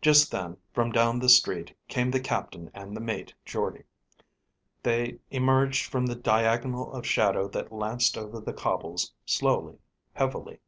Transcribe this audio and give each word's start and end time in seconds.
Just 0.00 0.30
then, 0.30 0.56
from 0.72 0.90
down 0.90 1.18
the 1.18 1.28
street, 1.28 1.76
came 1.86 2.10
the 2.10 2.18
captain 2.18 2.70
and 2.72 2.96
the 2.96 3.00
mate, 3.02 3.34
Jordde. 3.44 3.84
They 4.82 5.18
emerged 5.30 5.84
from 5.84 6.06
the 6.06 6.14
diagonal 6.16 6.90
of 6.94 7.04
shadow 7.04 7.46
that 7.48 7.70
lanced 7.70 8.16
over 8.16 8.40
the 8.40 8.54
cobbles, 8.54 9.12
slowly, 9.26 9.76
heavily. 10.14 10.60